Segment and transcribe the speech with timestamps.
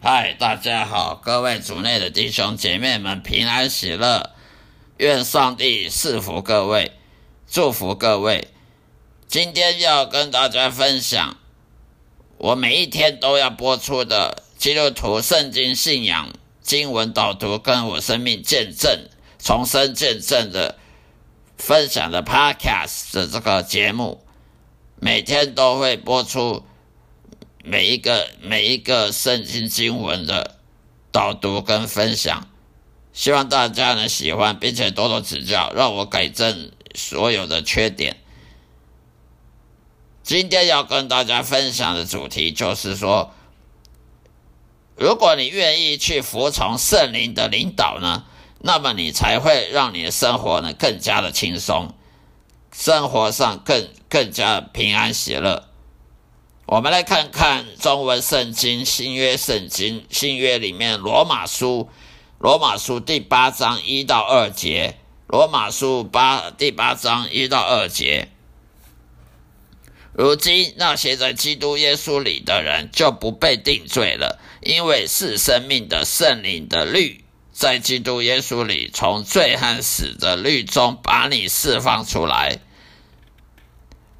[0.00, 4.30] 嗨，大家好，各位组内的弟兄姐妹们平安喜乐，
[4.98, 6.92] 愿上帝赐福各位，
[7.50, 8.46] 祝福各位。
[9.26, 11.36] 今天要跟大家分享
[12.36, 19.08] 我每一天都要播出的基督徒圣经信仰经文导读，跟我生命见证
[19.40, 20.78] 重生见证的
[21.56, 24.24] 分享的 Podcast 的这个节目，
[25.00, 26.64] 每天都会播出。
[27.64, 30.56] 每一个每一个圣经经文的
[31.10, 32.48] 导读跟分享，
[33.12, 38.16] 希望大家能喜欢，并且多多指教，让我改正所有的缺点。
[40.22, 43.32] 今天要跟大家分享的主题就是说，
[44.96, 48.24] 如果你愿意去服从圣灵的领导呢，
[48.60, 51.94] 那么你才会让你的生活呢更加的轻松，
[52.72, 55.67] 生活上更更加平安喜乐。
[56.70, 61.88] 我们来看看中文圣经新约圣经新约里面罗马书
[62.38, 68.28] 罗马书第八章一到二节，罗马书八第八章一到二节。
[70.12, 82.58] 如今那些在基督耶稣里的人就不被定罪了，因为是生命的圣灵的律在基督耶稣里从罪和死的律中把你释放出来。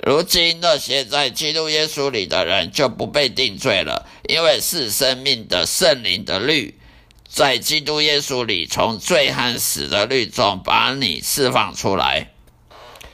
[0.06, 6.78] 如今那些在基督耶稣里的人就不被定罪了，因为是生命的圣灵的律，
[7.28, 12.28] 在基督耶稣里从罪和死的律中把你释放出来。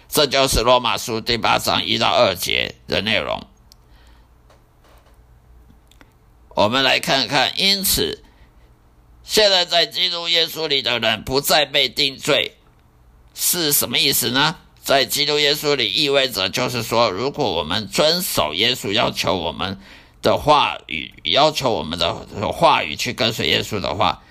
[0.08, 3.46] 这就是罗马书第八章一到二节的内容。
[6.50, 8.22] 我们来看看，因此
[9.24, 12.58] 现在在基督耶稣里的人不再被定罪，
[13.34, 14.58] 是什么意思呢？
[14.84, 19.80] 在基督耶稣里，意味着就是说，如果我们遵守耶稣要求我们
[20.20, 22.14] 的话语，要求我们的
[22.52, 24.22] 话语去跟随耶稣的话，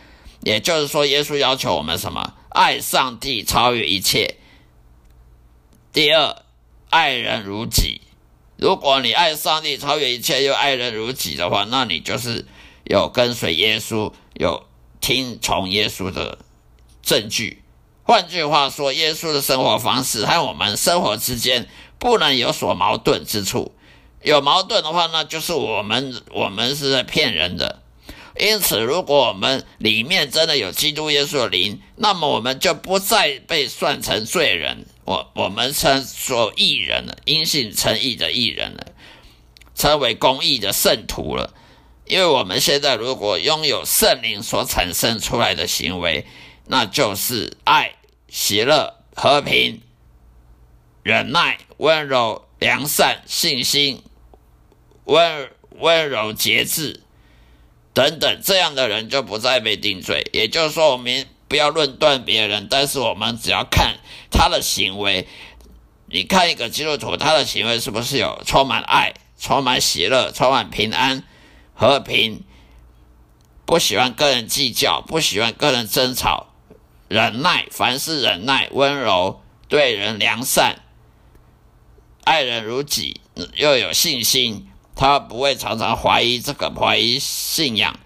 [0.41, 2.35] 也就是说，耶稣要求我们什么？
[2.49, 4.35] 爱上帝超越一切。
[5.91, 6.43] 第二，
[6.91, 8.01] 爱人如己。
[8.55, 12.45] 如果你爱上帝超越一切，又爱人如己的话，那你就是
[12.83, 14.67] 有跟随耶稣、有
[15.01, 16.37] 听从耶稣的
[17.01, 17.62] 证据。
[18.05, 23.73] 换句话说，耶稣的生活方式和我们生活之间不能有所矛盾之处。
[24.21, 27.81] 有矛盾的话，那就是我们我们是在骗人的。
[28.37, 38.87] 因此，如果我们里面真的有基督耶稣的灵，那么我们就不再被算成罪人，我我们称作义人了，因信称义的义人了，
[39.75, 41.53] 称为公义的圣徒了。
[42.05, 46.25] 因为我们现在如果拥有圣灵所产生出来的行为。
[46.65, 47.95] 那就是爱、
[48.27, 49.81] 喜乐、和平、
[51.03, 54.01] 忍耐、温柔、良善、信心、
[55.05, 57.01] 温温柔、节制
[57.93, 60.29] 等等，这样的人就不再被定罪。
[60.31, 63.97] 也就是说，我们不要论断别人，但是我们只要看
[64.31, 65.27] 他的行为。
[66.05, 71.23] 你看一个基督徒，他的行为是不是有充满爱、充满喜乐、充满平安、
[71.73, 72.43] 和平？
[73.65, 76.52] 不喜欢跟人计较，不喜欢跟人争吵。
[77.07, 80.77] 忍耐，凡事忍耐，温柔，对人良善，
[82.23, 83.21] 爱人如己，
[83.55, 84.67] 又有信心。
[84.95, 87.99] 他不会常常怀疑这个，怀疑信仰。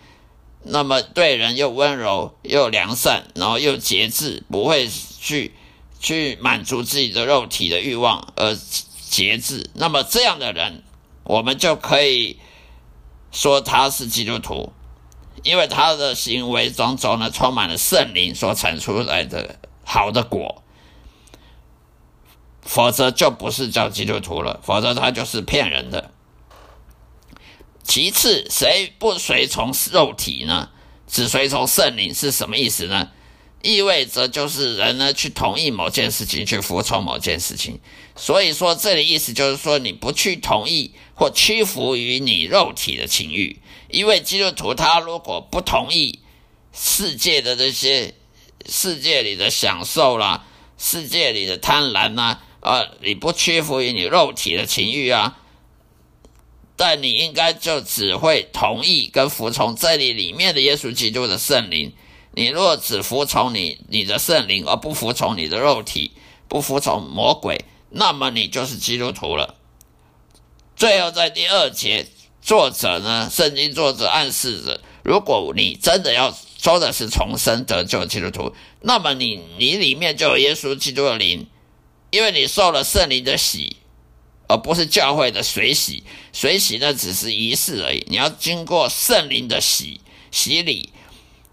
[0.64, 5.54] 那么对人又温柔又良善，然后又节制，不会去
[6.00, 8.58] 去满足自己的肉体的欲望而
[9.10, 9.70] 节制。
[9.74, 10.84] 那么这样的人，
[11.24, 12.40] 我们就可以
[13.32, 14.74] 说他是基督徒。
[15.44, 20.64] 因为他的行为种种呢，充满了圣灵所产出来的好的果，
[22.62, 26.12] 否则就不是叫基督徒了，否则他就是骗人的。
[27.84, 30.70] 其次，谁不随从肉体呢？
[31.08, 33.12] 只随从圣灵是什么意思呢？
[33.68, 37.78] 意味着就是人呢去同意某件事情，去服从某件事情。
[38.16, 43.60] 所以说，这里意思就是说，你不去同意或屈服于你肉体的情欲。
[43.90, 46.20] 因为基督徒他如果不同意
[46.74, 48.14] 世界的这些
[48.70, 50.46] 世界里的享受啦，
[50.78, 55.40] 世界里的贪婪呐，啊，你不屈服于你肉体的情欲啊，
[56.78, 61.92] 但你应该就只会同意跟服从这里里面的耶稣基督的圣灵。
[62.38, 66.12] 你若只服从你你的圣灵，而不服从你的肉体，
[66.48, 69.56] 不服从魔鬼，那么你就是基督徒了。
[70.76, 72.06] 最后在第二节。
[72.40, 73.30] 作者呢？
[73.30, 81.46] 圣经作者暗示着，如果你真的要说的是重生得救基督徒，那么你你里面就有耶稣基督的灵，
[82.10, 83.76] 因为你受了圣灵的洗，
[84.48, 86.04] 而不是教会的水洗。
[86.32, 90.00] 水洗那只是仪式而已，你要经过圣灵的洗，
[90.32, 90.94] 洗礼，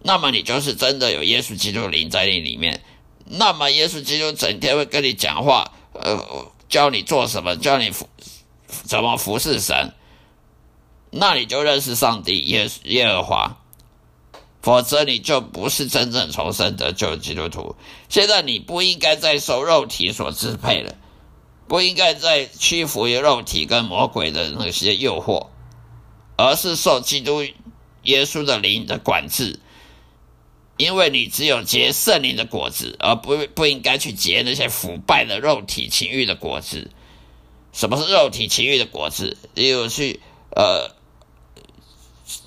[0.06, 2.82] 那么你就是真的有耶稣基督灵在你里面。
[3.24, 8.06] 那么耶稣基督整天会跟你讲话，呃，教你做什么，教你服
[8.68, 9.94] 怎么服侍神，
[11.10, 13.56] 那你就认识上帝耶耶和华。
[14.60, 17.76] 否则你就不是真正重生得救基督徒。
[18.08, 20.94] 现在你不应该再受肉体所支配了，
[21.66, 25.48] 不应该再屈服于肉体跟魔鬼的那些诱惑，
[26.36, 27.42] 而是受基督
[28.04, 29.60] 耶稣的灵的管制。
[30.76, 36.90] 因为你只有结圣灵的果子，而不不应该去结那些腐败的肉体情欲的果子。
[37.72, 39.36] 什么是肉体情欲的果子？
[39.54, 40.94] 例如去呃。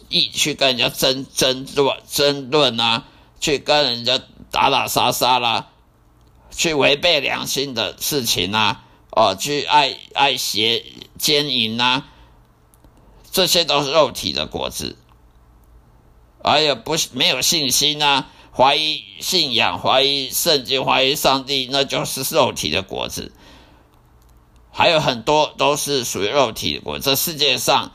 [0.09, 3.03] 一去跟人家争争论争论啊，
[3.41, 4.21] 去跟人家
[4.51, 5.67] 打打杀杀啦，
[6.49, 10.85] 去违背良心的事情啊，哦，去爱爱邪
[11.17, 12.07] 奸淫啊，
[13.33, 14.95] 这些都是肉体的果子。
[16.49, 23.31] 还有不没有信心啊，怀疑信仰，怀疑圣经，怀疑上帝，那就是肉体的果子。
[24.71, 26.99] 还有很多都是属于肉体的果。
[26.99, 27.91] 这世界上。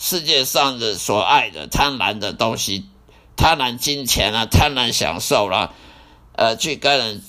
[0.00, 2.86] 世界上的所爱的贪婪的东西，
[3.36, 5.74] 贪婪金钱啊，贪婪享受啦，
[6.36, 7.22] 呃，去跟人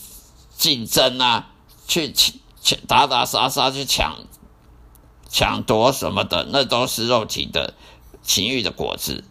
[0.56, 1.50] 竞争啊，
[1.88, 4.18] 去抢打打杀杀去抢
[5.28, 7.74] 抢夺什么的，那都是肉体的
[8.22, 9.24] 情欲的果子。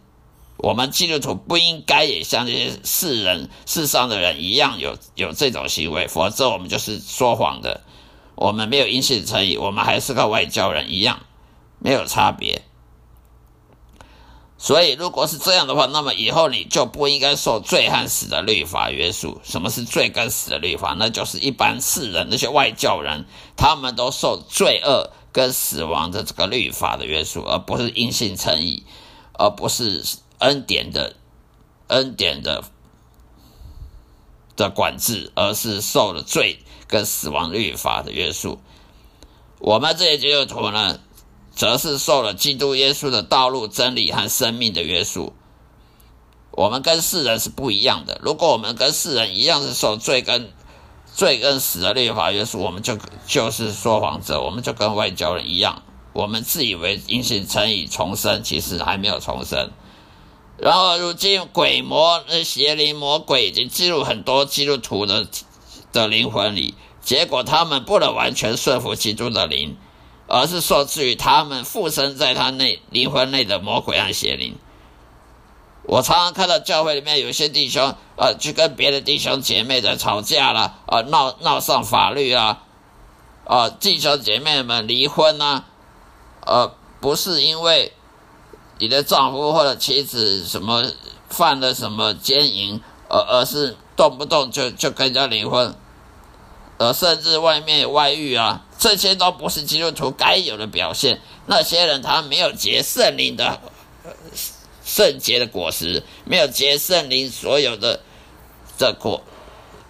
[0.59, 7.81] 我们基督徒不应该也像这些世人世上的人一样有有这种行为，否则我们就是说谎的。
[8.35, 11.19] 我们没有因信诚意，我们还是个外交人一样，
[11.79, 12.61] 没有差别。
[14.57, 19.39] 所以，如果是这样的话，那么以后你就不应该受罪和死的律法约束。
[19.43, 20.95] 什么是罪跟死的律法？
[20.99, 28.83] 那就是一般世人那些外教人，他们都受罪恶跟死亡的这个律法的约束，而不是因信称义，
[29.33, 30.03] 而不是
[30.39, 31.15] 恩典的
[31.87, 32.63] 恩典的
[34.55, 38.59] 的管制，而是受了罪跟死亡律法的约束。
[39.59, 40.99] 我们这些基督徒呢？
[41.51, 45.33] 则是受了基督耶稣的道路、真理和生命的约束。
[46.51, 48.17] 我们跟世人是不一样的。
[48.23, 50.53] 如果我们跟世人一样是受罪跟
[51.13, 52.97] 罪跟死的律法约束，我们就
[53.27, 55.83] 就是说谎者，我们就跟外交人一样。
[56.13, 59.71] 我们自以为因信称义重生，其实还没有重生。
[60.61, 65.27] 然后如今鬼魔、那邪灵、魔鬼已经进入很多基督徒的
[65.91, 69.77] 的灵魂里，结果他们不能完全顺服基督的灵。
[70.31, 74.55] 而是受制于他们附身在他内灵魂内的魔鬼和邪灵。
[75.85, 82.61] 我常常看到教会里面有些弟兄，呃，去跟别的弟兄姐妹在吵架了，呃，闹闹上法律啊，
[83.45, 85.65] 啊，弟兄姐妹们离婚啊，
[86.45, 87.91] 呃，不是因为
[88.79, 90.83] 你的丈夫或者妻子什么
[91.29, 95.75] 犯了什么奸淫，而而是动不动就就跟人家离婚，
[96.77, 98.65] 呃，甚至外面有外遇啊。
[98.77, 101.19] 这些都不是基督徒该有的表现。
[101.45, 103.59] 那些人他没有结圣灵的
[104.85, 107.99] 圣洁的果实，没有结圣灵所有的
[108.77, 109.21] 的果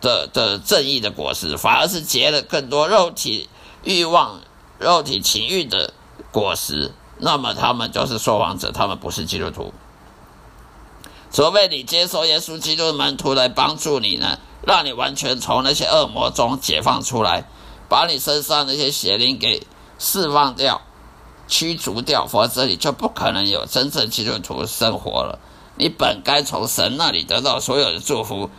[0.02, 3.48] 的的正义的果实，反而是结了更多肉体
[3.84, 4.42] 欲望、
[4.80, 5.94] 肉体情欲的
[6.32, 6.92] 果实。
[7.20, 9.74] 那么他们就是说谎者，他们不是基督徒。
[11.32, 17.46] 除非你接受耶稣基督的门徒来帮助你呢，让你完全从那些恶魔中解放出来。
[17.88, 19.66] 把你身上那些邪灵给
[19.98, 20.82] 释放掉、
[21.48, 25.40] 驱逐掉，否则你就不可能有真正基督徒生活了。
[25.76, 28.52] 你本该从神那里得到所有的祝福，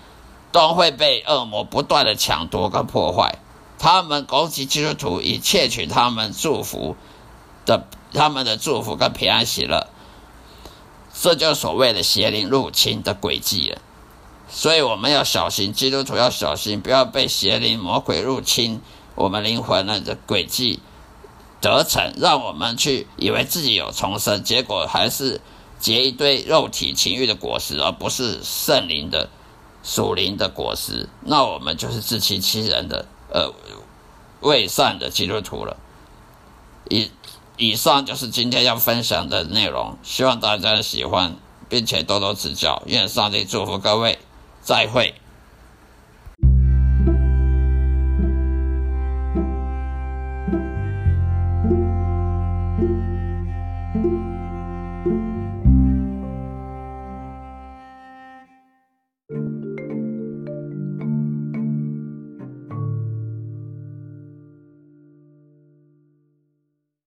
[0.51, 3.39] 都会被恶魔不断的抢夺跟破坏。
[3.79, 6.97] 他们攻击基督徒，以窃取他们祝福
[7.65, 9.89] 的、他们的祝福跟平安喜乐，
[11.13, 13.81] 这就所谓的邪灵入侵的轨迹了。
[14.49, 18.81] 所以我们要小心，基督徒要小心，不要被邪灵魔鬼入侵。
[19.15, 20.81] 我们灵魂的轨迹
[21.61, 25.41] 得逞，让我们去以为自己有重生，结果还是
[25.79, 29.29] 结一堆肉体情欲的果实，而不是圣灵的
[29.83, 31.09] 属灵的果实。
[31.21, 33.53] 那我们就是自欺欺人的呃
[34.41, 35.77] 未善的基督徒了。
[36.89, 37.11] 以
[37.61, 41.37] 以上就是今天要分享的内容，希望大家喜欢，
[41.69, 42.83] 并且多多指教。
[42.87, 44.19] 愿上帝祝福各位，
[44.63, 45.15] 再会。